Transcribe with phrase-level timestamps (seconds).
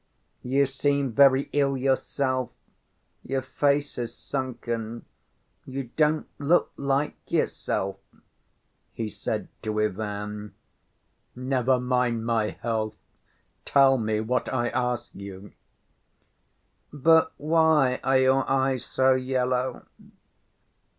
[0.41, 2.49] "You seem very ill yourself,
[3.21, 5.05] your face is sunken;
[5.67, 7.97] you don't look like yourself,"
[8.93, 10.55] he said to Ivan.
[11.35, 12.97] "Never mind my health,
[13.63, 15.51] tell me what I ask you."
[16.91, 19.85] "But why are your eyes so yellow?